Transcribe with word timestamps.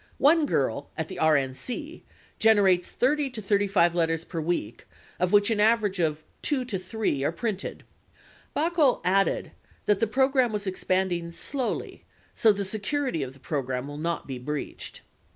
One 0.17 0.47
girl 0.47 0.89
at 0.97 1.09
the 1.09 1.17
RNC 1.21 2.01
gener 2.39 2.71
ates 2.73 2.89
30 2.89 3.29
to 3.29 3.39
35 3.39 3.93
letters 3.93 4.23
per 4.25 4.41
week, 4.41 4.87
of 5.19 5.31
which 5.31 5.51
an 5.51 5.59
average 5.59 5.99
of 5.99 6.23
two 6.41 6.65
to 6.65 6.79
three 6.79 7.23
are 7.23 7.31
printed." 7.31 7.83
43 8.55 8.83
Baukol 8.95 9.01
added 9.03 9.51
the 9.85 10.07
program 10.07 10.51
was 10.51 10.65
expanding 10.65 11.31
"slowly, 11.31 12.03
so 12.33 12.51
the 12.51 12.65
security 12.65 13.21
of 13.21 13.33
the 13.33 13.39
program 13.39 13.85
will 13.87 13.99
not 13.99 14.25
be 14.25 14.39
breached." 14.39 15.01